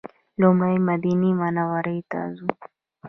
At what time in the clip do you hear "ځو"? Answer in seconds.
2.35-2.49